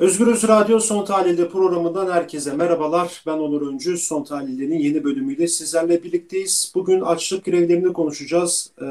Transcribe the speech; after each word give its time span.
Özgürüz 0.00 0.48
Radyo 0.48 0.80
Son 0.80 1.04
Tahlil'de 1.04 1.48
programından 1.48 2.12
herkese 2.12 2.52
merhabalar. 2.52 3.22
Ben 3.26 3.32
Onur 3.32 3.72
Öncü. 3.72 3.96
Son 3.96 4.24
Tahlil'lerin 4.24 4.78
yeni 4.78 5.04
bölümüyle 5.04 5.48
sizlerle 5.48 6.02
birlikteyiz. 6.02 6.72
Bugün 6.74 7.00
açlık 7.00 7.44
grevlerini 7.44 7.92
konuşacağız. 7.92 8.70
E, 8.80 8.84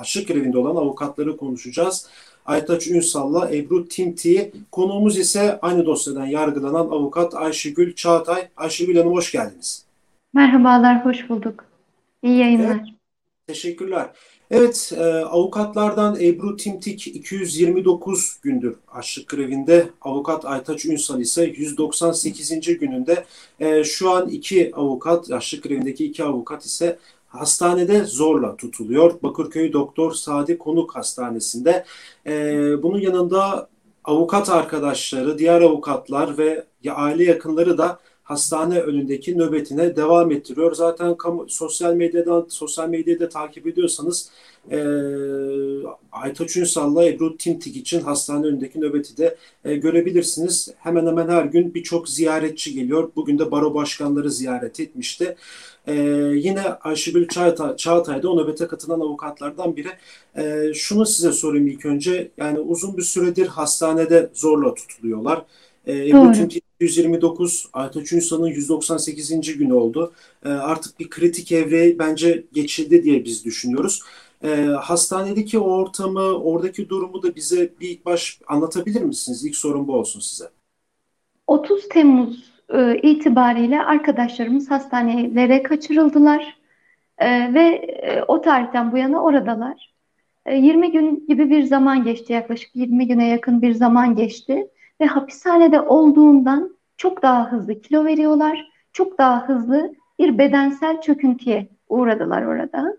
açlık 0.00 0.28
grevinde 0.28 0.58
olan 0.58 0.76
avukatları 0.76 1.36
konuşacağız. 1.36 2.08
Aytaç 2.46 2.88
Ünsal'la 2.88 3.50
Ebru 3.54 3.88
Timti. 3.88 4.52
Konuğumuz 4.72 5.18
ise 5.18 5.58
aynı 5.62 5.86
dosyadan 5.86 6.26
yargılanan 6.26 6.86
avukat 6.86 7.34
Ayşegül 7.34 7.94
Çağatay. 7.94 8.48
Ayşegül 8.56 8.96
Hanım 8.96 9.12
hoş 9.12 9.32
geldiniz. 9.32 9.84
Merhabalar, 10.34 11.04
hoş 11.04 11.28
bulduk. 11.28 11.64
İyi 12.22 12.38
yayınlar. 12.38 12.76
Evet, 12.76 12.97
teşekkürler. 13.48 14.10
Evet, 14.50 14.92
e, 14.96 15.04
avukatlardan 15.04 16.20
Ebru 16.20 16.56
Timtik 16.56 17.06
229 17.06 18.38
gündür 18.42 18.76
açlık 18.92 19.28
grevinde. 19.28 19.88
Avukat 20.00 20.44
Aytaç 20.44 20.86
Ünsal 20.86 21.20
ise 21.20 21.44
198. 21.44 22.78
gününde. 22.78 23.24
E, 23.60 23.84
şu 23.84 24.10
an 24.10 24.28
iki 24.28 24.74
avukat, 24.74 25.30
açlık 25.30 25.62
grevindeki 25.62 26.04
iki 26.04 26.24
avukat 26.24 26.64
ise 26.64 26.98
hastanede 27.28 28.04
zorla 28.04 28.56
tutuluyor. 28.56 29.22
Bakırköy 29.22 29.72
Doktor 29.72 30.12
Sadi 30.12 30.58
Konuk 30.58 30.96
Hastanesi'nde. 30.96 31.84
E, 32.26 32.32
bunun 32.82 32.98
yanında 32.98 33.68
avukat 34.04 34.50
arkadaşları, 34.50 35.38
diğer 35.38 35.60
avukatlar 35.60 36.38
ve 36.38 36.64
aile 36.90 37.24
yakınları 37.24 37.78
da 37.78 37.98
hastane 38.28 38.80
önündeki 38.80 39.38
nöbetine 39.38 39.96
devam 39.96 40.30
ettiriyor. 40.30 40.74
Zaten 40.74 41.16
kamu, 41.16 41.46
sosyal 41.48 41.94
medyadan 41.94 42.46
sosyal 42.48 42.88
medyada 42.88 43.28
takip 43.28 43.66
ediyorsanız 43.66 44.30
e, 44.70 44.78
Aytaç 46.12 46.56
Ünsal'la 46.56 47.04
Ebru 47.04 47.36
Timtik 47.36 47.76
için 47.76 48.00
hastane 48.00 48.46
önündeki 48.46 48.80
nöbeti 48.80 49.16
de 49.16 49.36
e, 49.64 49.76
görebilirsiniz. 49.76 50.70
Hemen 50.78 51.06
hemen 51.06 51.28
her 51.28 51.44
gün 51.44 51.74
birçok 51.74 52.08
ziyaretçi 52.08 52.74
geliyor. 52.74 53.10
Bugün 53.16 53.38
de 53.38 53.50
baro 53.50 53.74
başkanları 53.74 54.30
ziyaret 54.30 54.80
etmişti. 54.80 55.36
Ee, 55.86 55.94
yine 56.34 56.60
Ayşegül 56.60 57.28
Çağatay, 57.28 57.76
Çağatay 57.76 58.22
da 58.22 58.30
o 58.30 58.42
nöbete 58.42 58.66
katılan 58.66 59.00
avukatlardan 59.00 59.76
biri. 59.76 59.88
Ee, 60.36 60.74
şunu 60.74 61.06
size 61.06 61.32
sorayım 61.32 61.66
ilk 61.66 61.86
önce. 61.86 62.30
Yani 62.36 62.58
uzun 62.58 62.96
bir 62.96 63.02
süredir 63.02 63.46
hastanede 63.46 64.30
zorla 64.34 64.74
tutuluyorlar. 64.74 65.44
Ee, 65.86 66.08
Ebru 66.08 66.32
Timtik 66.32 66.67
129, 66.80 67.68
Aytaç 67.72 68.12
Ünsal'ın 68.12 68.46
198. 68.46 69.58
günü 69.58 69.72
oldu. 69.72 70.12
Ee, 70.44 70.48
artık 70.48 71.00
bir 71.00 71.10
kritik 71.10 71.52
evreye 71.52 71.98
bence 71.98 72.44
geçildi 72.52 73.04
diye 73.04 73.24
biz 73.24 73.44
düşünüyoruz. 73.44 74.02
Ee, 74.44 74.48
hastanedeki 74.80 75.58
ortamı, 75.58 76.20
oradaki 76.20 76.88
durumu 76.88 77.22
da 77.22 77.36
bize 77.36 77.70
bir 77.80 77.88
ilk 77.88 78.06
baş 78.06 78.40
anlatabilir 78.46 79.02
misiniz? 79.02 79.44
İlk 79.44 79.56
sorun 79.56 79.88
bu 79.88 79.94
olsun 79.94 80.20
size. 80.20 80.44
30 81.46 81.88
Temmuz 81.88 82.52
e, 82.74 82.98
itibariyle 83.02 83.82
arkadaşlarımız 83.82 84.70
hastanelere 84.70 85.62
kaçırıldılar 85.62 86.58
e, 87.18 87.54
ve 87.54 87.62
e, 88.02 88.22
o 88.22 88.40
tarihten 88.40 88.92
bu 88.92 88.98
yana 88.98 89.22
oradalar. 89.22 89.94
E, 90.46 90.56
20 90.56 90.92
gün 90.92 91.26
gibi 91.28 91.50
bir 91.50 91.62
zaman 91.62 92.04
geçti, 92.04 92.32
yaklaşık 92.32 92.76
20 92.76 93.08
güne 93.08 93.28
yakın 93.28 93.62
bir 93.62 93.74
zaman 93.74 94.16
geçti 94.16 94.68
ve 95.00 95.06
hapishanede 95.06 95.80
olduğundan 95.80 96.76
çok 96.96 97.22
daha 97.22 97.52
hızlı 97.52 97.80
kilo 97.80 98.04
veriyorlar, 98.04 98.70
çok 98.92 99.18
daha 99.18 99.48
hızlı 99.48 99.94
bir 100.18 100.38
bedensel 100.38 101.00
çöküntüye 101.00 101.68
uğradılar 101.88 102.42
orada. 102.42 102.96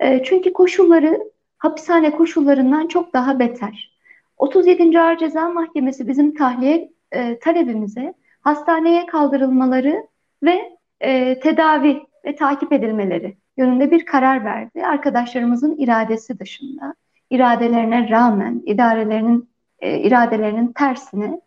E, 0.00 0.22
çünkü 0.24 0.52
koşulları 0.52 1.18
hapishane 1.58 2.10
koşullarından 2.10 2.86
çok 2.86 3.12
daha 3.12 3.38
beter. 3.38 3.94
37. 4.38 5.00
Ağır 5.00 5.16
Ceza 5.16 5.48
Mahkemesi 5.48 6.08
bizim 6.08 6.34
tahliye 6.34 6.92
e, 7.12 7.38
talebimize 7.38 8.14
hastaneye 8.40 9.06
kaldırılmaları 9.06 10.06
ve 10.42 10.78
e, 11.00 11.40
tedavi 11.40 12.02
ve 12.24 12.36
takip 12.36 12.72
edilmeleri 12.72 13.36
yönünde 13.56 13.90
bir 13.90 14.06
karar 14.06 14.44
verdi. 14.44 14.86
Arkadaşlarımızın 14.86 15.76
iradesi 15.76 16.38
dışında, 16.38 16.94
iradelerine 17.30 18.10
rağmen, 18.10 18.62
idarelerinin 18.66 19.48
e, 19.84 19.98
iradelerinin 19.98 20.72
tersine 20.72 21.40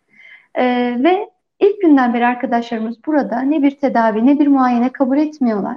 e, 0.54 0.64
ve 1.04 1.30
ilk 1.60 1.80
günden 1.82 2.14
beri 2.14 2.26
arkadaşlarımız 2.26 3.06
burada 3.06 3.40
ne 3.40 3.62
bir 3.62 3.70
tedavi 3.70 4.26
ne 4.26 4.38
bir 4.38 4.46
muayene 4.46 4.92
kabul 4.92 5.18
etmiyorlar. 5.18 5.76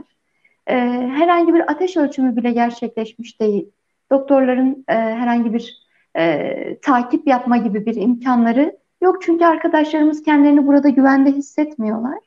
E, 0.68 0.76
herhangi 1.16 1.54
bir 1.54 1.72
ateş 1.72 1.98
ölçümü 1.98 2.36
bile 2.36 2.52
gerçekleşmiş 2.52 3.40
değil. 3.40 3.70
Doktorların 4.12 4.86
e, 4.88 4.94
herhangi 4.94 5.54
bir 5.54 5.88
e, 6.18 6.78
takip 6.82 7.28
yapma 7.28 7.58
gibi 7.58 7.86
bir 7.86 7.96
imkanları 7.96 8.78
yok. 9.02 9.22
Çünkü 9.22 9.46
arkadaşlarımız 9.46 10.24
kendilerini 10.24 10.68
burada 10.68 10.90
güvende 10.90 11.32
hissetmiyorlar. 11.32 12.18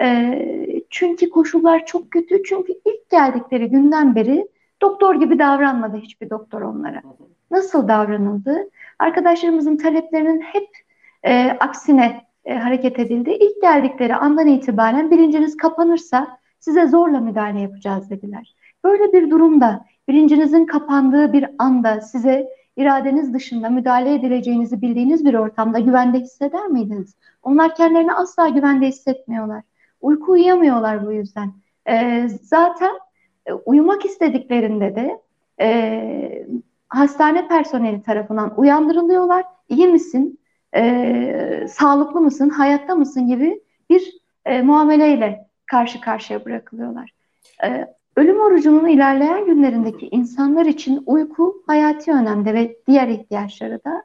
E, 0.00 0.82
çünkü 0.90 1.30
koşullar 1.30 1.86
çok 1.86 2.10
kötü. 2.10 2.42
Çünkü 2.42 2.72
ilk 2.72 3.10
geldikleri 3.10 3.70
günden 3.70 4.14
beri 4.14 4.48
doktor 4.82 5.14
gibi 5.14 5.38
davranmadı 5.38 5.96
hiçbir 5.96 6.30
doktor 6.30 6.62
onlara. 6.62 7.02
Nasıl 7.50 7.88
davranıldı? 7.88 8.70
Arkadaşlarımızın 8.98 9.76
taleplerinin 9.76 10.40
hep 10.40 10.68
e, 11.22 11.50
aksine 11.60 12.24
e, 12.44 12.54
hareket 12.54 12.98
edildi. 12.98 13.30
İlk 13.30 13.62
geldikleri 13.62 14.14
andan 14.14 14.46
itibaren 14.46 15.10
bilinciniz 15.10 15.56
kapanırsa 15.56 16.38
size 16.58 16.86
zorla 16.86 17.20
müdahale 17.20 17.60
yapacağız 17.60 18.10
dediler. 18.10 18.54
Böyle 18.84 19.12
bir 19.12 19.30
durumda 19.30 19.84
bilincinizin 20.08 20.66
kapandığı 20.66 21.32
bir 21.32 21.46
anda 21.58 22.00
size 22.00 22.48
iradeniz 22.76 23.34
dışında 23.34 23.70
müdahale 23.70 24.14
edileceğinizi 24.14 24.82
bildiğiniz 24.82 25.24
bir 25.24 25.34
ortamda 25.34 25.78
güvende 25.78 26.20
hisseder 26.20 26.66
miydiniz? 26.66 27.16
Onlar 27.42 27.74
kendilerini 27.74 28.12
asla 28.12 28.48
güvende 28.48 28.86
hissetmiyorlar. 28.86 29.62
Uyku 30.00 30.32
uyuyamıyorlar 30.32 31.06
bu 31.06 31.12
yüzden. 31.12 31.52
E, 31.88 32.28
zaten 32.42 32.90
e, 33.48 33.52
uyumak 33.52 34.04
istediklerinde 34.04 34.96
de 34.96 35.20
e, 35.60 36.46
hastane 36.88 37.48
personeli 37.48 38.02
tarafından 38.02 38.60
uyandırılıyorlar. 38.60 39.44
İyi 39.68 39.86
misin? 39.88 40.38
e, 40.74 41.66
sağlıklı 41.68 42.20
mısın, 42.20 42.48
hayatta 42.48 42.94
mısın 42.94 43.26
gibi 43.26 43.60
bir 43.90 44.14
e, 44.44 44.62
muameleyle 44.62 45.48
karşı 45.66 46.00
karşıya 46.00 46.44
bırakılıyorlar. 46.44 47.10
E, 47.64 47.94
ölüm 48.16 48.40
orucunun 48.40 48.86
ilerleyen 48.86 49.46
günlerindeki 49.46 50.08
insanlar 50.08 50.66
için 50.66 51.02
uyku 51.06 51.62
hayati 51.66 52.12
önemde 52.12 52.54
ve 52.54 52.76
diğer 52.86 53.08
ihtiyaçları 53.08 53.80
da. 53.84 54.02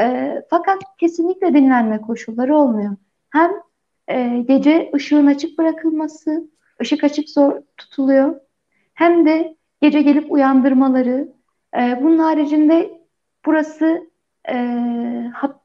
E, 0.00 0.34
fakat 0.50 0.78
kesinlikle 0.98 1.54
dinlenme 1.54 2.00
koşulları 2.00 2.56
olmuyor. 2.56 2.96
Hem 3.30 3.50
e, 4.08 4.44
gece 4.48 4.90
ışığın 4.94 5.26
açık 5.26 5.58
bırakılması, 5.58 6.48
ışık 6.82 7.04
açık 7.04 7.30
zor 7.30 7.52
tutuluyor. 7.76 8.40
Hem 8.94 9.26
de 9.26 9.56
gece 9.80 10.02
gelip 10.02 10.32
uyandırmaları. 10.32 11.28
E, 11.76 11.98
bunun 12.02 12.18
haricinde 12.18 13.00
burası 13.46 14.10
e, 14.48 14.56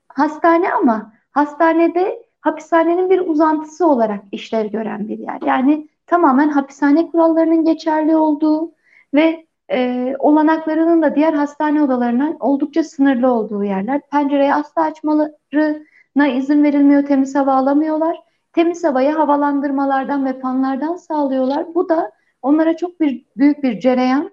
hastane 0.08 0.74
ama 0.74 1.14
hastanede 1.32 2.24
hapishanenin 2.42 3.10
bir 3.10 3.20
uzantısı 3.20 3.88
olarak 3.88 4.24
işler 4.32 4.66
gören 4.66 5.08
bir 5.08 5.20
yer. 5.20 5.40
Yani 5.46 5.88
tamamen 6.08 6.50
hapishane 6.50 7.12
kurallarının 7.12 7.66
geçerli 7.66 8.16
olduğu 8.16 8.72
ve 9.14 9.46
e, 9.72 10.16
olanaklarının 10.20 11.02
da 11.02 11.16
diğer 11.16 11.34
hastane 11.34 11.84
odalarından 11.84 12.38
oldukça 12.40 12.84
sınırlı 12.84 13.32
olduğu 13.32 13.64
yerler. 13.64 14.02
Pencereyi 14.12 14.54
asla 14.54 14.82
açmalarına 14.82 16.28
izin 16.28 16.64
verilmiyor, 16.64 17.06
temiz 17.06 17.36
hava 17.36 17.54
alamıyorlar. 17.54 18.20
Temiz 18.54 18.84
havayı 18.84 19.12
havalandırmalardan 19.12 20.26
ve 20.26 20.40
fanlardan 20.40 20.96
sağlıyorlar. 20.96 21.76
Bu 21.76 21.90
da 21.90 22.12
onlara 22.42 22.78
çok 22.78 23.02
bir 23.02 23.26
büyük 23.38 23.64
bir 23.64 23.80
cereyan, 23.80 24.32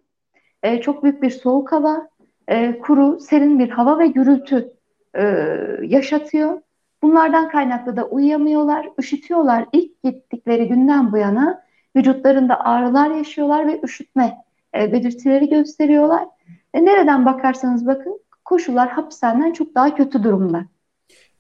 e, 0.63 0.81
çok 0.81 1.03
büyük 1.05 1.23
bir 1.23 1.31
soğuk 1.31 1.73
hava, 1.73 2.09
e, 2.49 2.79
kuru, 2.79 3.21
serin 3.21 3.59
bir 3.59 3.69
hava 3.69 3.99
ve 3.99 4.07
gürültü 4.07 4.73
e, 5.15 5.23
yaşatıyor. 5.83 6.61
Bunlardan 7.03 7.51
kaynaklı 7.51 7.97
da 7.97 8.05
uyuyamıyorlar, 8.05 8.89
üşütüyorlar. 8.99 9.67
İlk 9.73 10.03
gittikleri 10.03 10.69
günden 10.69 11.13
bu 11.13 11.17
yana 11.17 11.63
vücutlarında 11.97 12.61
ağrılar 12.61 13.11
yaşıyorlar 13.11 13.67
ve 13.67 13.81
üşütme 13.85 14.37
e, 14.75 14.93
belirtileri 14.93 15.49
gösteriyorlar. 15.49 16.25
E, 16.75 16.85
nereden 16.85 17.27
bakarsanız 17.27 17.87
bakın 17.87 18.21
koşullar 18.45 18.89
hapishaneden 18.89 19.53
çok 19.53 19.75
daha 19.75 19.95
kötü 19.95 20.23
durumda. 20.23 20.65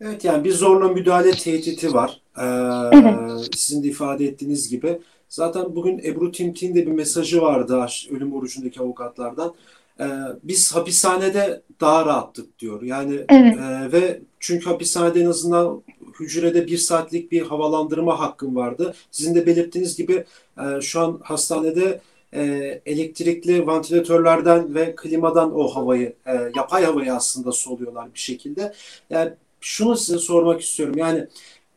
Evet 0.00 0.24
yani 0.24 0.44
bir 0.44 0.52
zorla 0.52 0.88
müdahale 0.88 1.30
tehdidi 1.30 1.94
var. 1.94 2.22
Ee, 2.38 2.44
evet. 2.92 3.14
Sizin 3.56 3.82
de 3.82 3.88
ifade 3.88 4.24
ettiğiniz 4.24 4.68
gibi. 4.68 4.98
Zaten 5.28 5.76
bugün 5.76 5.98
Ebru 5.98 6.32
Timtik'in 6.32 6.74
de 6.74 6.86
bir 6.86 6.92
mesajı 6.92 7.42
vardı 7.42 7.86
ölüm 8.10 8.34
orucundaki 8.34 8.80
avukatlardan 8.80 9.54
e, 10.00 10.06
biz 10.42 10.74
hapishanede 10.74 11.62
daha 11.80 12.06
rahattık 12.06 12.58
diyor. 12.58 12.82
Yani 12.82 13.14
evet. 13.28 13.56
e, 13.58 13.92
ve 13.92 14.20
çünkü 14.40 14.64
hapishanede 14.64 15.20
en 15.20 15.26
azından 15.26 15.82
hücrede 16.20 16.66
bir 16.66 16.78
saatlik 16.78 17.32
bir 17.32 17.42
havalandırma 17.42 18.20
hakkım 18.20 18.56
vardı. 18.56 18.94
Sizin 19.10 19.34
de 19.34 19.46
belirttiğiniz 19.46 19.96
gibi 19.96 20.24
e, 20.58 20.80
şu 20.80 21.00
an 21.00 21.20
hastanede 21.22 22.00
e, 22.34 22.42
elektrikli 22.86 23.66
vantilatörlerden 23.66 24.74
ve 24.74 24.94
klimadan 24.96 25.58
o 25.58 25.68
havayı, 25.68 26.14
e, 26.26 26.32
yapay 26.56 26.84
havayı 26.84 27.14
aslında 27.14 27.52
soluyorlar 27.52 28.14
bir 28.14 28.18
şekilde. 28.18 28.72
Yani 29.10 29.32
şunu 29.60 29.96
size 29.96 30.18
sormak 30.18 30.60
istiyorum. 30.60 30.98
Yani 30.98 31.26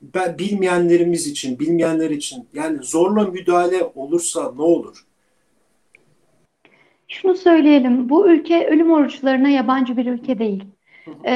ben 0.01 0.37
bilmeyenlerimiz 0.37 1.27
için, 1.27 1.59
bilmeyenler 1.59 2.09
için 2.09 2.47
yani 2.53 2.77
zorla 2.81 3.25
müdahale 3.25 3.83
olursa 3.95 4.53
ne 4.55 4.61
olur? 4.61 5.05
Şunu 7.07 7.35
söyleyelim, 7.35 8.09
bu 8.09 8.27
ülke 8.27 8.67
ölüm 8.67 8.91
oruçlarına 8.91 9.49
yabancı 9.49 9.97
bir 9.97 10.05
ülke 10.05 10.39
değil. 10.39 10.63
Ee, 11.23 11.35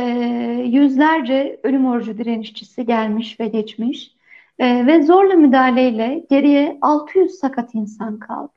yüzlerce 0.65 1.59
ölüm 1.63 1.85
orucu 1.85 2.17
direnişçisi 2.17 2.85
gelmiş 2.85 3.39
ve 3.39 3.47
geçmiş. 3.47 4.11
Ee, 4.59 4.87
ve 4.87 5.03
zorla 5.03 5.33
müdahaleyle 5.33 6.25
geriye 6.29 6.77
600 6.81 7.31
sakat 7.31 7.75
insan 7.75 8.19
kaldı. 8.19 8.51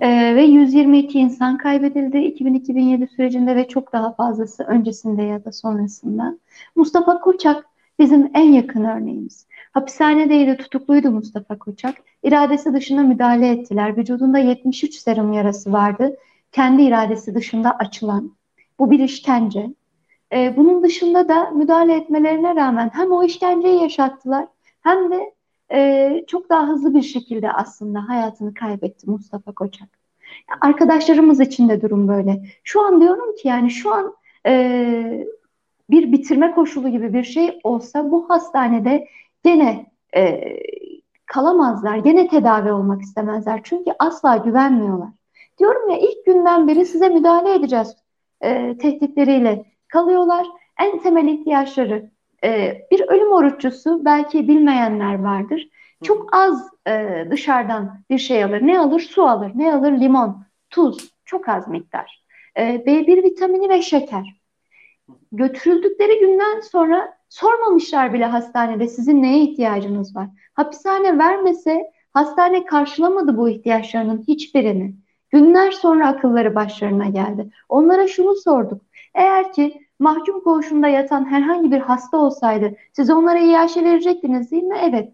Ee, 0.00 0.36
ve 0.36 0.42
122 0.42 1.18
insan 1.18 1.58
kaybedildi 1.58 2.16
2000-2007 2.16 3.08
sürecinde 3.16 3.56
ve 3.56 3.68
çok 3.68 3.92
daha 3.92 4.12
fazlası 4.12 4.64
öncesinde 4.64 5.22
ya 5.22 5.44
da 5.44 5.52
sonrasında. 5.52 6.38
Mustafa 6.76 7.20
Koçak 7.20 7.64
bizim 7.98 8.30
en 8.34 8.52
yakın 8.52 8.84
örneğimiz. 8.84 9.46
Hapishanedeydi, 9.72 10.56
tutukluydu 10.56 11.10
Mustafa 11.10 11.58
Koçak. 11.58 11.94
İradesi 12.22 12.74
dışında 12.74 13.02
müdahale 13.02 13.48
ettiler. 13.48 13.96
Vücudunda 13.96 14.38
73 14.38 14.94
serum 14.94 15.32
yarası 15.32 15.72
vardı. 15.72 16.16
Kendi 16.52 16.82
iradesi 16.82 17.34
dışında 17.34 17.76
açılan. 17.78 18.36
Bu 18.78 18.90
bir 18.90 19.00
işkence. 19.00 19.66
Ee, 20.32 20.54
bunun 20.56 20.82
dışında 20.82 21.28
da 21.28 21.50
müdahale 21.50 21.94
etmelerine 21.94 22.54
rağmen 22.56 22.90
hem 22.94 23.12
o 23.12 23.24
işkenceyi 23.24 23.82
yaşattılar 23.82 24.46
hem 24.80 25.10
de 25.10 25.34
e, 25.72 26.24
çok 26.26 26.50
daha 26.50 26.68
hızlı 26.68 26.94
bir 26.94 27.02
şekilde 27.02 27.52
aslında 27.52 28.08
hayatını 28.08 28.54
kaybetti 28.54 29.10
Mustafa 29.10 29.52
Koçak. 29.52 29.88
Arkadaşlarımız 30.60 31.40
için 31.40 31.68
de 31.68 31.82
durum 31.82 32.08
böyle. 32.08 32.42
Şu 32.64 32.86
an 32.86 33.00
diyorum 33.00 33.36
ki 33.36 33.48
yani 33.48 33.70
şu 33.70 33.94
an 33.94 34.14
e, 34.46 35.26
bir 35.90 36.12
bitirme 36.12 36.50
koşulu 36.50 36.88
gibi 36.88 37.12
bir 37.12 37.24
şey 37.24 37.60
olsa 37.64 38.10
bu 38.10 38.30
hastanede 38.30 39.08
gene 39.44 39.86
e, 40.16 40.40
kalamazlar, 41.26 41.96
gene 41.96 42.28
tedavi 42.28 42.72
olmak 42.72 43.02
istemezler. 43.02 43.60
Çünkü 43.64 43.90
asla 43.98 44.36
güvenmiyorlar. 44.36 45.08
Diyorum 45.58 45.90
ya 45.90 45.98
ilk 45.98 46.26
günden 46.26 46.68
beri 46.68 46.86
size 46.86 47.08
müdahale 47.08 47.54
edeceğiz 47.54 47.96
e, 48.40 48.78
tehditleriyle 48.78 49.64
kalıyorlar. 49.88 50.46
En 50.80 50.98
temel 50.98 51.28
ihtiyaçları 51.28 52.10
e, 52.44 52.82
bir 52.90 53.00
ölüm 53.08 53.32
oruççusu 53.32 54.04
belki 54.04 54.48
bilmeyenler 54.48 55.18
vardır. 55.18 55.68
Çok 56.02 56.36
az 56.36 56.70
e, 56.88 57.26
dışarıdan 57.30 58.00
bir 58.10 58.18
şey 58.18 58.44
alır. 58.44 58.66
Ne 58.66 58.80
alır? 58.80 59.00
Su 59.00 59.22
alır. 59.22 59.52
Ne 59.54 59.74
alır? 59.74 59.92
Limon, 59.92 60.44
tuz. 60.70 61.10
Çok 61.24 61.48
az 61.48 61.68
miktar. 61.68 62.24
E, 62.56 62.62
B1 62.62 63.22
vitamini 63.22 63.68
ve 63.68 63.82
şeker. 63.82 64.37
Götürüldükleri 65.32 66.20
günden 66.20 66.60
sonra 66.60 67.18
sormamışlar 67.28 68.12
bile 68.12 68.24
hastanede 68.24 68.88
sizin 68.88 69.22
neye 69.22 69.42
ihtiyacınız 69.42 70.16
var. 70.16 70.28
Hapishane 70.54 71.18
vermese 71.18 71.82
hastane 72.12 72.64
karşılamadı 72.64 73.36
bu 73.36 73.48
ihtiyaçlarının 73.48 74.24
hiçbirini. 74.28 74.94
Günler 75.30 75.70
sonra 75.70 76.08
akılları 76.08 76.54
başlarına 76.54 77.06
geldi. 77.06 77.50
Onlara 77.68 78.08
şunu 78.08 78.34
sorduk. 78.34 78.82
Eğer 79.14 79.52
ki 79.52 79.86
mahkum 79.98 80.40
koğuşunda 80.40 80.88
yatan 80.88 81.30
herhangi 81.30 81.72
bir 81.72 81.80
hasta 81.80 82.16
olsaydı 82.16 82.76
siz 82.92 83.10
onlara 83.10 83.38
iaşe 83.38 83.84
verecektiniz 83.84 84.50
değil 84.50 84.62
mi? 84.62 84.78
Evet. 84.82 85.12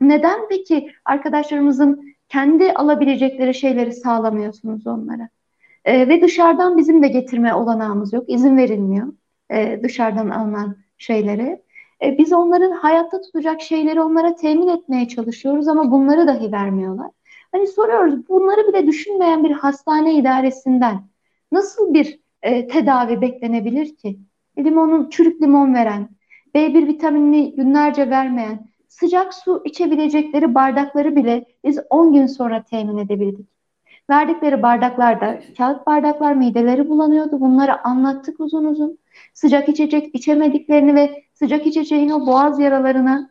Neden 0.00 0.40
peki 0.48 0.90
arkadaşlarımızın 1.04 2.14
kendi 2.28 2.72
alabilecekleri 2.72 3.54
şeyleri 3.54 3.92
sağlamıyorsunuz 3.92 4.86
onlara? 4.86 5.28
Ee, 5.84 6.08
ve 6.08 6.22
dışarıdan 6.22 6.76
bizim 6.76 7.02
de 7.02 7.08
getirme 7.08 7.54
olanağımız 7.54 8.12
yok. 8.12 8.24
İzin 8.28 8.56
verilmiyor 8.56 9.12
e, 9.50 9.80
dışarıdan 9.82 10.30
alınan 10.30 10.76
şeylere. 10.98 11.62
E, 12.02 12.18
biz 12.18 12.32
onların 12.32 12.70
hayatta 12.70 13.20
tutacak 13.20 13.60
şeyleri 13.60 14.00
onlara 14.00 14.34
temin 14.34 14.68
etmeye 14.68 15.08
çalışıyoruz 15.08 15.68
ama 15.68 15.90
bunları 15.90 16.26
dahi 16.26 16.52
vermiyorlar. 16.52 17.10
Hani 17.52 17.66
soruyoruz 17.66 18.28
bunları 18.28 18.68
bile 18.68 18.86
düşünmeyen 18.86 19.44
bir 19.44 19.50
hastane 19.50 20.14
idaresinden 20.14 21.02
nasıl 21.52 21.94
bir 21.94 22.20
e, 22.42 22.66
tedavi 22.66 23.20
beklenebilir 23.20 23.96
ki? 23.96 24.18
Limonun, 24.58 25.10
çürük 25.10 25.42
limon 25.42 25.74
veren, 25.74 26.08
B1 26.54 26.86
vitaminini 26.86 27.54
günlerce 27.56 28.10
vermeyen, 28.10 28.66
sıcak 28.88 29.34
su 29.34 29.62
içebilecekleri 29.64 30.54
bardakları 30.54 31.16
bile 31.16 31.44
biz 31.64 31.78
10 31.90 32.12
gün 32.12 32.26
sonra 32.26 32.62
temin 32.62 32.98
edebildik. 32.98 33.59
Verdikleri 34.10 34.62
bardaklarda 34.62 35.40
kağıt 35.56 35.86
bardaklar 35.86 36.32
mideleri 36.32 36.88
bulanıyordu. 36.88 37.40
Bunları 37.40 37.86
anlattık 37.86 38.40
uzun 38.40 38.64
uzun. 38.64 38.98
Sıcak 39.34 39.68
içecek 39.68 40.14
içemediklerini 40.14 40.94
ve 40.94 41.24
sıcak 41.32 41.66
içeceğin 41.66 42.10
o 42.10 42.26
boğaz 42.26 42.60
yaralarına 42.60 43.30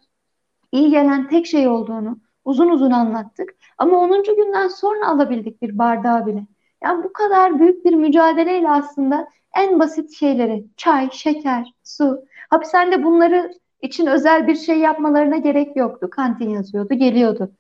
iyi 0.71 0.89
gelen 0.89 1.27
tek 1.27 1.45
şey 1.45 1.67
olduğunu 1.67 2.19
uzun 2.45 2.69
uzun 2.69 2.91
anlattık. 2.91 3.55
Ama 3.77 3.97
10. 3.97 4.23
günden 4.23 4.67
sonra 4.67 5.07
alabildik 5.07 5.61
bir 5.61 5.77
bardağı 5.77 6.25
bile. 6.25 6.47
Yani 6.83 7.03
bu 7.03 7.13
kadar 7.13 7.59
büyük 7.59 7.85
bir 7.85 7.93
mücadeleyle 7.93 8.69
aslında 8.69 9.27
en 9.55 9.79
basit 9.79 10.11
şeyleri 10.13 10.65
çay, 10.77 11.09
şeker, 11.11 11.73
su. 11.83 12.25
Hapishanede 12.49 13.03
bunları 13.03 13.51
için 13.81 14.05
özel 14.05 14.47
bir 14.47 14.55
şey 14.55 14.79
yapmalarına 14.79 15.37
gerek 15.37 15.75
yoktu. 15.75 16.09
Kantin 16.11 16.49
yazıyordu, 16.49 16.93
geliyordu. 16.93 17.51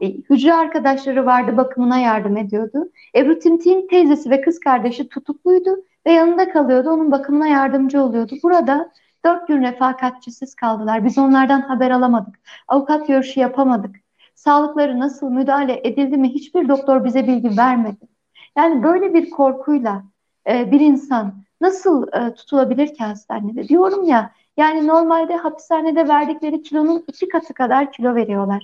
E, 0.00 0.06
hücre 0.08 0.54
arkadaşları 0.54 1.26
vardı, 1.26 1.56
bakımına 1.56 1.98
yardım 1.98 2.36
ediyordu. 2.36 2.90
Ebru 3.16 3.38
Timtik'in 3.38 3.88
teyzesi 3.88 4.30
ve 4.30 4.40
kız 4.40 4.60
kardeşi 4.60 5.08
tutukluydu 5.08 5.84
ve 6.06 6.12
yanında 6.12 6.50
kalıyordu. 6.50 6.90
Onun 6.90 7.12
bakımına 7.12 7.48
yardımcı 7.48 8.02
oluyordu. 8.02 8.34
Burada 8.42 8.92
dört 9.24 9.48
gün 9.48 9.62
refakatçisiz 9.62 10.54
kaldılar. 10.54 11.04
Biz 11.04 11.18
onlardan 11.18 11.60
haber 11.60 11.90
alamadık. 11.90 12.40
Avukat 12.68 13.08
görüşü 13.08 13.40
yapamadık. 13.40 13.96
Sağlıkları 14.34 14.98
nasıl 14.98 15.30
müdahale 15.30 15.80
edildi 15.84 16.16
mi 16.16 16.28
hiçbir 16.28 16.68
doktor 16.68 17.04
bize 17.04 17.26
bilgi 17.26 17.58
vermedi. 17.58 18.08
Yani 18.56 18.82
böyle 18.82 19.14
bir 19.14 19.30
korkuyla 19.30 20.02
e, 20.50 20.70
bir 20.70 20.80
insan 20.80 21.34
nasıl 21.60 22.08
e, 22.12 22.34
tutulabilir 22.34 22.94
ki 22.94 23.04
hastanede? 23.04 23.68
Diyorum 23.68 24.04
ya 24.04 24.30
yani 24.56 24.86
normalde 24.86 25.36
hapishanede 25.36 26.08
verdikleri 26.08 26.62
kilonun 26.62 27.04
iki 27.08 27.28
katı 27.28 27.54
kadar 27.54 27.92
kilo 27.92 28.14
veriyorlar. 28.14 28.62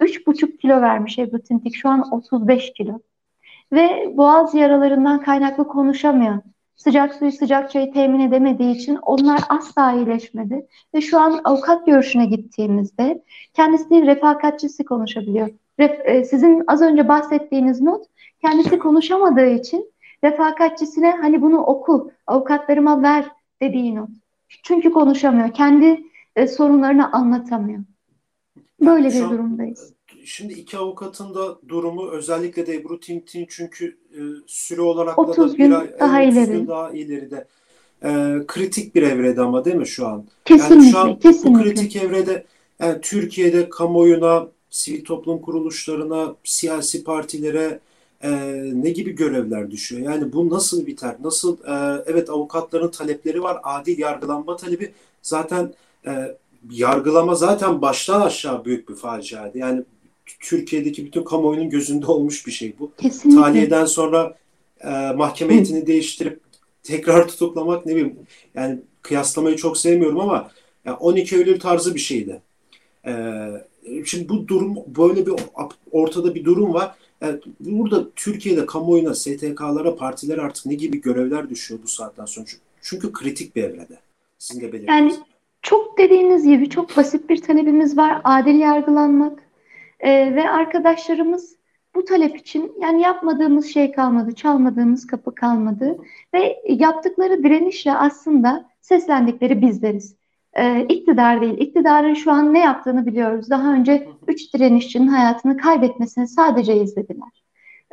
Üç 0.00 0.26
buçuk 0.26 0.60
kilo 0.60 0.80
vermiş 0.80 1.18
Ebru 1.18 1.42
Tintik 1.42 1.74
şu 1.74 1.88
an 1.88 2.12
35 2.12 2.72
kilo. 2.72 2.98
Ve 3.72 4.12
boğaz 4.16 4.54
yaralarından 4.54 5.20
kaynaklı 5.20 5.68
konuşamıyor. 5.68 6.38
Sıcak 6.76 7.14
suyu 7.14 7.32
sıcak 7.32 7.70
çayı 7.70 7.92
temin 7.92 8.20
edemediği 8.20 8.74
için 8.74 8.96
onlar 8.96 9.40
asla 9.48 9.92
iyileşmedi. 9.92 10.66
Ve 10.94 11.00
şu 11.00 11.20
an 11.20 11.40
avukat 11.44 11.86
görüşüne 11.86 12.26
gittiğimizde 12.26 13.22
kendisi 13.54 14.06
refakatçisi 14.06 14.84
konuşabiliyor. 14.84 15.48
Ref, 15.80 16.00
e, 16.04 16.24
sizin 16.24 16.64
az 16.66 16.82
önce 16.82 17.08
bahsettiğiniz 17.08 17.80
not 17.80 18.06
kendisi 18.40 18.78
konuşamadığı 18.78 19.46
için 19.46 19.92
refakatçisine 20.24 21.10
hani 21.10 21.42
bunu 21.42 21.58
oku, 21.58 22.10
avukatlarıma 22.26 23.02
ver 23.02 23.24
dediği 23.62 23.94
not. 23.94 24.10
Çünkü 24.48 24.92
konuşamıyor. 24.92 25.52
Kendi 25.52 26.04
e, 26.36 26.46
sorunlarını 26.46 27.12
anlatamıyor. 27.12 27.80
Böyle 28.86 29.08
bir 29.08 29.20
durumdayız. 29.20 29.92
Şimdi 30.24 30.52
iki 30.52 30.78
avukatın 30.78 31.34
da 31.34 31.58
durumu 31.68 32.10
özellikle 32.10 32.66
de 32.66 32.74
Ebru 32.74 33.00
Timtin 33.00 33.46
çünkü 33.48 33.96
e, 34.12 34.20
süre 34.46 34.80
olarak 34.80 35.18
da, 35.18 35.36
da 35.36 35.58
bir 35.58 35.70
ay, 35.70 35.98
daha 36.00 36.22
evet, 36.22 36.32
ileri. 36.32 36.52
Gün 36.52 36.68
daha 36.68 36.90
ileride. 36.90 37.46
E, 38.04 38.08
kritik 38.46 38.94
bir 38.94 39.02
evrede 39.02 39.40
ama 39.40 39.64
değil 39.64 39.76
mi 39.76 39.86
şu 39.86 40.06
an? 40.06 40.24
Kesinlikle. 40.44 40.74
Yani 40.74 40.90
şu 40.90 40.98
an 40.98 41.18
kesinlikle. 41.18 41.50
bu 41.50 41.62
kritik 41.62 41.96
evrede 41.96 42.44
yani 42.80 43.00
Türkiye'de 43.00 43.68
kamuoyuna, 43.68 44.48
sivil 44.70 45.04
toplum 45.04 45.40
kuruluşlarına, 45.40 46.34
siyasi 46.44 47.04
partilere 47.04 47.80
e, 48.22 48.30
ne 48.74 48.90
gibi 48.90 49.12
görevler 49.12 49.70
düşüyor? 49.70 50.02
Yani 50.02 50.32
bu 50.32 50.50
nasıl 50.50 50.86
biter? 50.86 51.16
Nasıl 51.24 51.56
e, 51.58 52.02
evet 52.06 52.30
avukatların 52.30 52.90
talepleri 52.90 53.42
var, 53.42 53.60
adil 53.62 53.98
yargılanma 53.98 54.56
talebi 54.56 54.92
zaten 55.22 55.74
e, 56.06 56.36
yargılama 56.70 57.34
zaten 57.34 57.82
baştan 57.82 58.20
aşağı 58.20 58.64
büyük 58.64 58.88
bir 58.88 58.94
faciaydı. 58.94 59.58
Yani 59.58 59.82
Türkiye'deki 60.40 61.06
bütün 61.06 61.24
kamuoyunun 61.24 61.70
gözünde 61.70 62.06
olmuş 62.06 62.46
bir 62.46 62.52
şey 62.52 62.74
bu. 62.78 62.92
Kesinlikle. 62.98 63.40
Taliyeden 63.40 63.84
sonra 63.84 64.36
e, 64.80 64.90
mahkeme 65.12 65.54
heyetini 65.54 65.86
değiştirip 65.86 66.40
tekrar 66.82 67.28
tutuklamak 67.28 67.86
ne 67.86 67.92
bileyim 67.92 68.16
yani 68.54 68.78
kıyaslamayı 69.02 69.56
çok 69.56 69.78
sevmiyorum 69.78 70.20
ama 70.20 70.50
yani 70.84 70.96
12 70.96 71.36
Eylül 71.36 71.60
tarzı 71.60 71.94
bir 71.94 72.00
şeydi. 72.00 72.42
E, 73.06 73.12
şimdi 74.04 74.28
bu 74.28 74.48
durum 74.48 74.76
böyle 74.86 75.26
bir 75.26 75.32
ortada 75.90 76.34
bir 76.34 76.44
durum 76.44 76.74
var. 76.74 76.94
Yani 77.20 77.40
burada 77.60 78.10
Türkiye'de 78.16 78.66
kamuoyuna, 78.66 79.14
STK'lara, 79.14 79.96
partilere 79.96 80.40
artık 80.40 80.66
ne 80.66 80.74
gibi 80.74 81.00
görevler 81.00 81.50
düşüyor 81.50 81.80
bu 81.82 81.88
saatten 81.88 82.24
sonra? 82.24 82.46
Çünkü 82.82 83.12
kritik 83.12 83.56
bir 83.56 83.64
evrede. 83.64 83.98
Sizin 84.38 84.60
de 84.60 84.72
belirtiniz. 84.72 84.88
Yani 84.88 85.14
çok 85.64 85.98
dediğiniz 85.98 86.46
gibi 86.48 86.70
çok 86.70 86.96
basit 86.96 87.30
bir 87.30 87.42
talebimiz 87.42 87.98
var. 87.98 88.20
Adil 88.24 88.60
yargılanmak. 88.60 89.42
Ee, 90.00 90.34
ve 90.36 90.50
arkadaşlarımız 90.50 91.56
bu 91.94 92.04
talep 92.04 92.36
için 92.36 92.72
yani 92.80 93.02
yapmadığımız 93.02 93.66
şey 93.66 93.92
kalmadı, 93.92 94.34
çalmadığımız 94.34 95.06
kapı 95.06 95.34
kalmadı 95.34 95.98
ve 96.34 96.62
yaptıkları 96.68 97.44
direnişle 97.44 97.92
aslında 97.92 98.70
seslendikleri 98.80 99.62
bizleriz. 99.62 100.16
e, 100.54 100.86
iktidar 100.88 101.40
değil. 101.42 101.58
İktidarın 101.58 102.14
şu 102.14 102.32
an 102.32 102.54
ne 102.54 102.60
yaptığını 102.60 103.06
biliyoruz. 103.06 103.50
Daha 103.50 103.72
önce 103.74 104.08
üç 104.28 104.54
direnişçinin 104.54 105.08
hayatını 105.08 105.56
kaybetmesini 105.56 106.28
sadece 106.28 106.76
izlediler. 106.76 107.43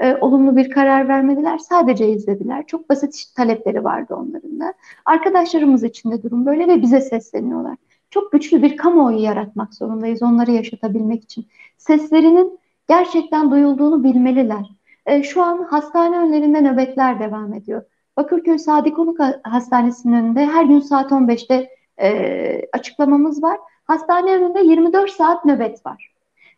E, 0.02 0.18
olumlu 0.22 0.56
bir 0.56 0.70
karar 0.70 1.08
vermediler, 1.08 1.58
sadece 1.58 2.10
izlediler. 2.10 2.68
Çok 2.68 2.90
basit 2.90 3.24
talepleri 3.36 3.84
vardı 3.84 4.16
onların 4.16 4.60
da. 4.60 4.74
Arkadaşlarımız 5.06 5.84
için 5.84 6.12
de 6.12 6.24
durum 6.24 6.46
böyle 6.46 6.68
ve 6.68 6.82
bize 6.82 7.02
sesleniyorlar. 7.02 7.78
Çok 8.10 8.32
güçlü 8.32 8.62
bir 8.62 8.78
kamuoyu 8.78 9.18
yaratmak 9.18 9.74
zorundayız 9.74 10.24
onları 10.24 10.52
yaşatabilmek 10.52 11.24
için. 11.24 11.48
Seslerinin 11.78 12.60
gerçekten 12.88 13.52
duyulduğunu 13.52 14.04
bilmeliler. 14.04 14.66
E, 15.06 15.24
şu 15.24 15.44
an 15.44 15.64
hastane 15.64 16.18
önlerinde 16.18 16.62
nöbetler 16.62 17.20
devam 17.20 17.54
ediyor. 17.54 17.84
Bakırköy 18.18 18.58
Sadi 18.58 18.94
Konuk 18.94 19.20
Hastanesi'nin 19.44 20.14
önünde 20.14 20.46
her 20.46 20.66
gün 20.66 20.80
saat 20.80 21.12
15'te 21.12 21.70
e, 22.02 22.62
açıklamamız 22.74 23.44
var. 23.44 23.58
Hastane 23.84 24.36
önünde 24.36 24.62
24 24.62 25.12
saat 25.12 25.46
nöbet 25.46 25.86
var. 25.86 26.11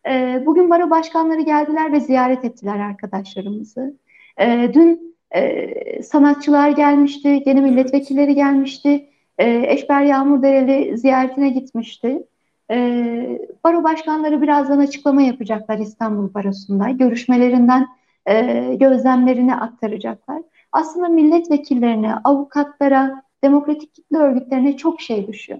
E, 0.08 0.44
bugün 0.46 0.70
baro 0.70 0.90
başkanları 0.90 1.42
geldiler 1.42 1.92
ve 1.92 2.00
ziyaret 2.00 2.46
ettiler 2.46 2.80
arkadaşlarımızı. 2.80 3.98
E, 4.40 4.72
dün 4.74 5.16
e, 5.36 6.04
sanatçılar 6.04 6.70
gelmişti, 6.70 7.44
gene 7.44 7.62
milletvekilleri 7.62 8.36
gelmişti. 8.36 9.10
E, 9.38 9.64
Eşber 9.74 10.02
Yağmurdereli 10.02 10.98
ziyaretine 10.98 11.50
gitmişti. 11.50 12.24
E, 12.72 13.40
baro 13.64 13.84
başkanları 13.84 14.42
birazdan 14.42 14.80
açıklama 14.80 15.22
yapacaklar 15.22 15.78
İstanbul 15.78 16.34
Barosu'nda. 16.34 16.90
Görüşmelerinden 16.90 17.88
e, 18.26 18.76
gözlemlerini 18.76 19.56
aktaracaklar. 19.56 20.42
Aslında 20.72 21.08
milletvekillerine, 21.08 22.16
avukatlara, 22.24 23.24
demokratik 23.44 23.96
kitle 23.96 24.18
örgütlerine 24.18 24.78
çok 24.78 25.02
şey 25.02 25.28
düşüyor. 25.28 25.60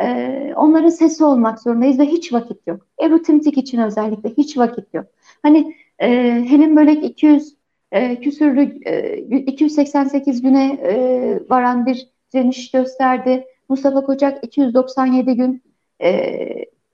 Ee, 0.00 0.52
onların 0.56 0.88
sesi 0.88 1.24
olmak 1.24 1.60
zorundayız 1.60 1.98
ve 1.98 2.04
hiç 2.04 2.32
vakit 2.32 2.66
yok. 2.66 2.86
Ebru 3.02 3.22
Timtik 3.22 3.58
için 3.58 3.78
özellikle 3.78 4.30
hiç 4.30 4.58
vakit 4.58 4.94
yok. 4.94 5.06
Hani 5.42 5.74
e, 5.98 6.08
Helin 6.48 6.76
Bölek 6.76 7.04
200 7.04 7.56
e, 7.92 8.20
küsürlü 8.20 8.80
e, 8.86 9.18
288 9.18 10.42
güne 10.42 10.78
e, 10.82 11.40
varan 11.50 11.86
bir 11.86 12.08
direniş 12.34 12.70
gösterdi. 12.70 13.44
Mustafa 13.68 14.04
Kocak 14.04 14.44
297 14.44 15.34
gün, 15.36 15.62
e, 16.02 16.36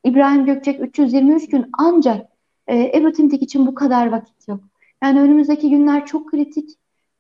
İbrahim 0.05 0.47
Gökçek 0.47 0.81
323 0.81 1.49
gün 1.49 1.67
ancak 1.79 2.27
e, 2.67 2.99
Ebru 2.99 3.13
Timtik 3.13 3.43
için 3.43 3.67
bu 3.67 3.75
kadar 3.75 4.07
vakit 4.07 4.49
yok. 4.49 4.61
Yani 5.03 5.21
önümüzdeki 5.21 5.71
günler 5.71 6.07
çok 6.07 6.31
kritik, 6.31 6.71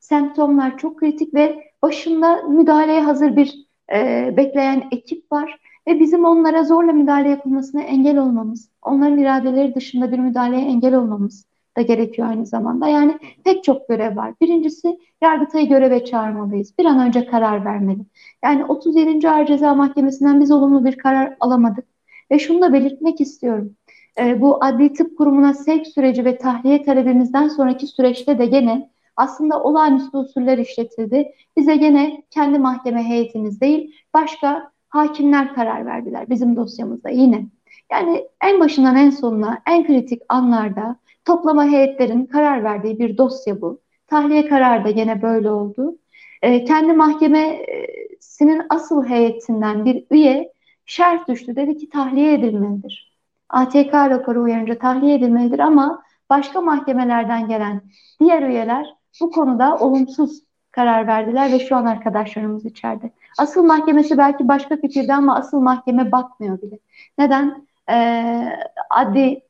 semptomlar 0.00 0.78
çok 0.78 0.98
kritik 0.98 1.34
ve 1.34 1.72
başında 1.82 2.42
müdahaleye 2.42 3.00
hazır 3.00 3.36
bir 3.36 3.66
e, 3.92 4.30
bekleyen 4.36 4.88
ekip 4.92 5.32
var. 5.32 5.60
Ve 5.86 6.00
bizim 6.00 6.24
onlara 6.24 6.64
zorla 6.64 6.92
müdahale 6.92 7.28
yapılmasına 7.28 7.82
engel 7.82 8.18
olmamız, 8.18 8.68
onların 8.82 9.18
iradeleri 9.18 9.74
dışında 9.74 10.12
bir 10.12 10.18
müdahaleye 10.18 10.62
engel 10.62 10.94
olmamız 10.94 11.46
da 11.76 11.82
gerekiyor 11.82 12.28
aynı 12.28 12.46
zamanda. 12.46 12.88
Yani 12.88 13.18
pek 13.44 13.64
çok 13.64 13.88
görev 13.88 14.16
var. 14.16 14.34
Birincisi 14.40 14.98
Yargıtay'ı 15.22 15.68
göreve 15.68 16.04
çağırmalıyız. 16.04 16.78
Bir 16.78 16.84
an 16.84 17.06
önce 17.06 17.26
karar 17.26 17.64
vermeli. 17.64 18.00
Yani 18.44 18.64
37. 18.64 19.30
Ağır 19.30 19.46
Ceza 19.46 19.74
Mahkemesi'nden 19.74 20.40
biz 20.40 20.50
olumlu 20.50 20.84
bir 20.84 20.98
karar 20.98 21.36
alamadık. 21.40 21.84
Ve 22.30 22.38
şunu 22.38 22.62
da 22.62 22.72
belirtmek 22.72 23.20
istiyorum. 23.20 23.76
E, 24.18 24.40
bu 24.40 24.64
adli 24.64 24.92
tıp 24.92 25.18
kurumuna 25.18 25.54
sevk 25.54 25.86
süreci 25.86 26.24
ve 26.24 26.38
tahliye 26.38 26.82
talebimizden 26.82 27.48
sonraki 27.48 27.86
süreçte 27.86 28.38
de 28.38 28.46
gene 28.46 28.90
aslında 29.16 29.62
olağanüstü 29.62 30.16
usuller 30.16 30.58
işletildi. 30.58 31.32
Bize 31.56 31.76
gene 31.76 32.22
kendi 32.30 32.58
mahkeme 32.58 33.02
heyetimiz 33.02 33.60
değil, 33.60 33.94
başka 34.14 34.71
hakimler 34.92 35.54
karar 35.54 35.86
verdiler 35.86 36.30
bizim 36.30 36.56
dosyamızda 36.56 37.10
yine. 37.10 37.46
Yani 37.92 38.28
en 38.42 38.60
başından 38.60 38.96
en 38.96 39.10
sonuna, 39.10 39.58
en 39.66 39.86
kritik 39.86 40.22
anlarda 40.28 40.96
toplama 41.24 41.64
heyetlerin 41.64 42.26
karar 42.26 42.64
verdiği 42.64 42.98
bir 42.98 43.18
dosya 43.18 43.60
bu. 43.60 43.80
Tahliye 44.06 44.48
kararı 44.48 44.84
da 44.84 44.90
gene 44.90 45.22
böyle 45.22 45.50
oldu. 45.50 45.98
E, 46.42 46.64
kendi 46.64 46.92
mahkemesinin 46.92 48.62
asıl 48.68 49.04
heyetinden 49.04 49.84
bir 49.84 50.04
üye 50.10 50.52
şerh 50.86 51.28
düştü. 51.28 51.56
Dedi 51.56 51.76
ki 51.76 51.88
tahliye 51.88 52.34
edilmelidir. 52.34 53.18
ATK 53.48 53.94
raporu 53.94 54.42
uyarınca 54.42 54.78
tahliye 54.78 55.14
edilmelidir 55.14 55.58
ama 55.58 56.02
başka 56.30 56.60
mahkemelerden 56.60 57.48
gelen 57.48 57.82
diğer 58.20 58.42
üyeler 58.42 58.86
bu 59.20 59.30
konuda 59.30 59.76
olumsuz 59.76 60.42
karar 60.70 61.06
verdiler 61.06 61.52
ve 61.52 61.58
şu 61.58 61.76
an 61.76 61.86
arkadaşlarımız 61.86 62.64
içeride. 62.64 63.10
Asıl 63.38 63.62
mahkemesi 63.64 64.18
belki 64.18 64.48
başka 64.48 64.76
fikirde 64.76 65.14
ama 65.14 65.36
asıl 65.36 65.60
mahkeme 65.60 66.12
bakmıyor 66.12 66.62
bile. 66.62 66.78
Neden? 67.18 67.66
Ee, 67.90 68.58
adli 68.90 69.42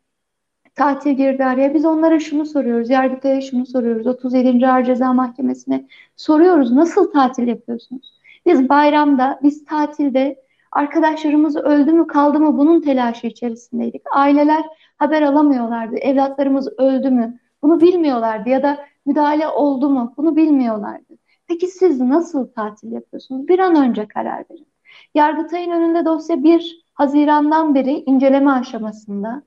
tatil 0.75 1.11
girdi 1.11 1.45
araya. 1.45 1.75
Biz 1.75 1.85
onlara 1.85 2.21
şunu 2.21 2.47
soruyoruz. 2.47 2.91
Yargıtay'a 2.91 3.41
şunu 3.41 3.67
soruyoruz. 3.67 4.07
37. 4.07 4.69
Ağır 4.69 4.85
Ceza 4.85 5.12
Mahkemesi'ne 5.12 5.87
soruyoruz. 6.17 6.73
Nasıl 6.73 7.12
tatil 7.12 7.49
yapıyorsunuz? 7.49 8.12
Biz 8.47 8.69
bayramda, 8.69 9.41
biz 9.43 9.65
tatilde 9.65 10.43
arkadaşlarımız 10.73 11.57
öldü 11.57 11.93
mü 11.93 12.07
kaldı 12.07 12.41
mı 12.41 12.59
bunun 12.59 12.81
telaşı 12.81 13.27
içerisindeydik. 13.27 14.03
Aileler 14.15 14.62
haber 14.99 15.23
alamıyorlardı. 15.23 15.97
Evlatlarımız 15.97 16.69
öldü 16.79 17.11
mü? 17.11 17.39
Bunu 17.62 17.81
bilmiyorlardı 17.81 18.49
ya 18.49 18.62
da 18.62 18.87
müdahale 19.07 19.49
oldu 19.49 19.91
mu? 19.91 20.15
Bunu 20.17 20.37
bilmiyorlardı. 20.37 21.19
Peki 21.52 21.66
siz 21.66 22.00
nasıl 22.00 22.47
tatil 22.47 22.92
yapıyorsunuz? 22.92 23.49
Bir 23.49 23.59
an 23.59 23.76
önce 23.76 24.09
karar 24.09 24.44
verin. 24.50 24.66
Yargıtay'ın 25.14 25.71
önünde 25.71 26.04
dosya 26.04 26.42
1 26.42 26.85
Haziran'dan 26.94 27.75
beri 27.75 27.90
inceleme 27.90 28.50
aşamasında. 28.50 29.42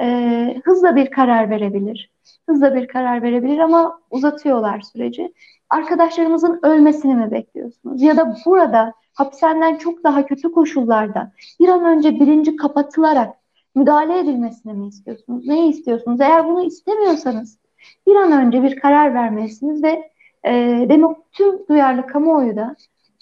Ee, 0.00 0.60
hızla 0.64 0.96
bir 0.96 1.10
karar 1.10 1.50
verebilir. 1.50 2.10
Hızla 2.48 2.74
bir 2.74 2.88
karar 2.88 3.22
verebilir 3.22 3.58
ama 3.58 4.00
uzatıyorlar 4.10 4.80
süreci. 4.80 5.32
Arkadaşlarımızın 5.70 6.60
ölmesini 6.62 7.14
mi 7.14 7.30
bekliyorsunuz? 7.30 8.02
Ya 8.02 8.16
da 8.16 8.36
burada 8.46 8.92
hapishaneden 9.12 9.76
çok 9.76 10.04
daha 10.04 10.26
kötü 10.26 10.52
koşullarda 10.52 11.32
bir 11.60 11.68
an 11.68 11.84
önce 11.84 12.20
bilinci 12.20 12.56
kapatılarak 12.56 13.34
müdahale 13.74 14.18
edilmesini 14.18 14.72
mi 14.72 14.88
istiyorsunuz? 14.88 15.46
Ne 15.46 15.68
istiyorsunuz? 15.68 16.20
Eğer 16.20 16.48
bunu 16.48 16.64
istemiyorsanız 16.64 17.58
bir 18.06 18.14
an 18.14 18.32
önce 18.32 18.62
bir 18.62 18.76
karar 18.76 19.14
vermelisiniz 19.14 19.82
ve 19.82 20.13
e, 20.44 20.86
demok 20.88 21.32
tüm 21.32 21.66
duyarlı 21.68 22.06
kamuoyu 22.06 22.56
da 22.56 22.76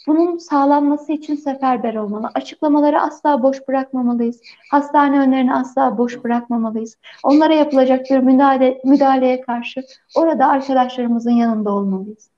bunun 0.06 0.38
sağlanması 0.38 1.12
için 1.12 1.34
seferber 1.34 1.94
olmalı. 1.94 2.30
Açıklamaları 2.34 3.00
asla 3.00 3.42
boş 3.42 3.68
bırakmamalıyız. 3.68 4.40
Hastane 4.70 5.20
önlerini 5.20 5.54
asla 5.54 5.98
boş 5.98 6.24
bırakmamalıyız. 6.24 6.98
Onlara 7.22 7.54
yapılacak 7.54 8.06
bir 8.10 8.18
müdahale, 8.18 8.80
müdahaleye 8.84 9.40
karşı 9.40 9.82
orada 10.16 10.48
arkadaşlarımızın 10.48 11.30
yanında 11.30 11.72
olmalıyız. 11.72 12.30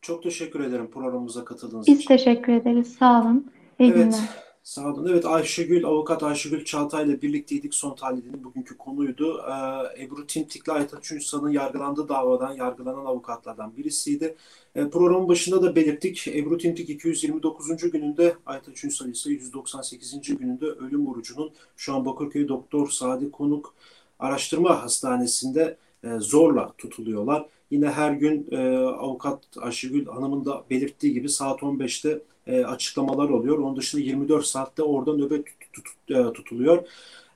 Çok 0.00 0.22
teşekkür 0.22 0.60
ederim 0.60 0.90
programımıza 0.90 1.44
katıldığınız 1.44 1.86
Biz 1.86 1.98
için. 1.98 2.10
Biz 2.10 2.18
teşekkür 2.18 2.52
ederiz. 2.52 2.96
Sağ 2.98 3.20
olun. 3.20 3.52
İyi 3.78 3.92
evet. 3.92 4.04
günler. 4.04 4.49
Sağ. 4.62 4.94
Evet 5.08 5.24
Ayşegül, 5.26 5.84
avukat 5.84 6.22
Ayşegül 6.22 6.64
Çağatay 6.64 7.04
ile 7.06 7.22
birlikteydik. 7.22 7.74
Son 7.74 7.94
tahlilinin 7.94 8.44
bugünkü 8.44 8.76
konuydu. 8.78 9.42
Ee, 9.48 10.04
Ebru 10.04 10.26
Timtik'le 10.26 10.68
Aytaç 10.68 11.12
Ünsal'ın 11.12 11.50
yargılandığı 11.50 12.08
davadan 12.08 12.52
yargılanan 12.52 13.04
avukatlardan 13.04 13.76
birisiydi. 13.76 14.36
Ee, 14.74 14.90
programın 14.90 15.28
başında 15.28 15.62
da 15.62 15.76
belirttik. 15.76 16.28
Ebru 16.28 16.58
Timtik 16.58 16.90
229. 16.90 17.90
gününde, 17.90 18.36
Aytaç 18.46 18.84
Ünsal 18.84 19.08
ise 19.08 19.30
198. 19.30 20.36
gününde 20.38 20.66
ölüm 20.66 21.06
orucunun 21.08 21.50
şu 21.76 21.94
an 21.94 22.06
Bakırköy 22.06 22.48
Doktor 22.48 22.88
Sadi 22.88 23.30
Konuk 23.30 23.74
Araştırma 24.18 24.82
Hastanesi'nde 24.82 25.76
e, 26.04 26.18
zorla 26.18 26.72
tutuluyorlar. 26.78 27.46
Yine 27.70 27.90
her 27.90 28.12
gün 28.12 28.48
e, 28.50 28.78
avukat 28.78 29.38
Ayşegül 29.60 30.06
Hanım'ın 30.06 30.44
da 30.44 30.64
belirttiği 30.70 31.12
gibi 31.12 31.28
saat 31.28 31.60
15'te 31.60 32.22
e, 32.46 32.64
açıklamalar 32.64 33.28
oluyor. 33.28 33.58
Onun 33.58 33.76
dışında 33.76 34.02
24 34.02 34.46
saatte 34.46 34.82
orada 34.82 35.16
nöbet 35.16 35.44
tut, 35.72 35.84
tut, 35.84 36.16
e, 36.16 36.32
tutuluyor. 36.32 36.86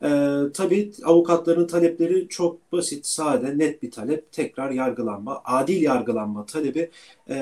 E, 0.03 0.09
tabii 0.53 0.93
avukatların 1.05 1.67
talepleri 1.67 2.29
çok 2.29 2.73
basit, 2.73 3.07
sade, 3.07 3.59
net 3.59 3.83
bir 3.83 3.91
talep. 3.91 4.33
Tekrar 4.33 4.71
yargılanma, 4.71 5.43
adil 5.45 5.83
yargılanma 5.83 6.47
talebi. 6.47 6.91
E, 7.29 7.35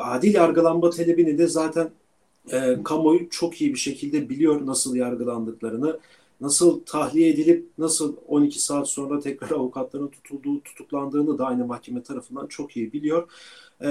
adil 0.00 0.34
yargılanma 0.34 0.90
talebini 0.90 1.38
de 1.38 1.46
zaten 1.46 1.90
e, 2.52 2.76
kamuoyu 2.84 3.30
çok 3.30 3.60
iyi 3.60 3.74
bir 3.74 3.78
şekilde 3.78 4.28
biliyor 4.28 4.66
nasıl 4.66 4.96
yargılandıklarını 4.96 5.98
nasıl 6.40 6.80
tahliye 6.80 7.30
edilip 7.30 7.68
nasıl 7.78 8.16
12 8.28 8.60
saat 8.60 8.88
sonra 8.88 9.20
tekrar 9.20 9.50
avukatların 9.56 10.08
tutulduğu, 10.08 10.60
tutuklandığını 10.60 11.38
da 11.38 11.46
aynı 11.46 11.66
mahkeme 11.66 12.02
tarafından 12.02 12.46
çok 12.46 12.76
iyi 12.76 12.92
biliyor. 12.92 13.28
E, 13.80 13.88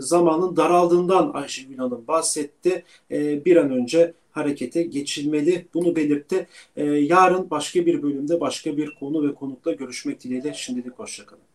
zamanın 0.00 0.56
daraldığından 0.56 1.30
Ayşegül 1.34 1.76
Hanım 1.76 2.06
bahsetti. 2.08 2.84
E, 3.10 3.44
bir 3.44 3.56
an 3.56 3.70
önce 3.70 4.14
harekete 4.30 4.82
geçilmeli. 4.82 5.66
Bunu 5.74 5.96
belirtti. 5.96 6.46
E, 6.76 6.84
yarın 6.84 7.50
başka 7.50 7.86
bir 7.86 8.02
bölümde 8.02 8.40
başka 8.40 8.76
bir 8.76 8.94
konu 8.94 9.28
ve 9.28 9.34
konukla 9.34 9.72
görüşmek 9.72 10.24
dileğiyle. 10.24 10.54
Şimdilik 10.54 10.98
hoşçakalın. 10.98 11.42